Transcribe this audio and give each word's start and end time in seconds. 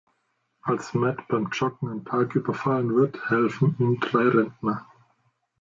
Als 0.63 0.95
Matt 0.95 1.27
beim 1.27 1.51
Joggen 1.51 1.91
im 1.91 2.03
Park 2.03 2.33
überfallen 2.33 2.95
wird, 2.95 3.29
helfen 3.29 3.75
ihm 3.77 3.99
drei 3.99 4.29
Rentner. 4.29 4.83